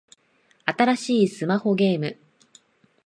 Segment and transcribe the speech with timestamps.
[0.65, 2.17] 新しいスマホゲーム